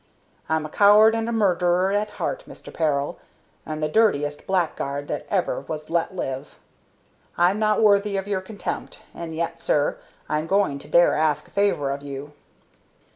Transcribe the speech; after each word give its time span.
I'm 0.49 0.65
a 0.65 0.69
coward 0.69 1.13
and 1.13 1.29
a 1.29 1.31
murderer 1.31 1.91
at 1.91 2.09
heart, 2.17 2.45
Mister 2.47 2.71
Peril, 2.71 3.19
and 3.67 3.83
the 3.83 3.87
dirtiest 3.87 4.47
blackguard 4.47 5.07
that 5.09 5.27
ever 5.29 5.59
was 5.61 5.91
let 5.91 6.15
live. 6.15 6.57
I'm 7.37 7.59
not 7.59 7.83
worthy 7.83 8.17
of 8.17 8.27
your 8.27 8.41
contempt, 8.41 9.01
and 9.13 9.35
yet, 9.35 9.59
sir, 9.59 9.99
I'm 10.27 10.47
going 10.47 10.79
to 10.79 10.87
dare 10.87 11.13
ask 11.15 11.47
a 11.47 11.51
favor 11.51 11.91
of 11.91 12.01
you." 12.01 12.33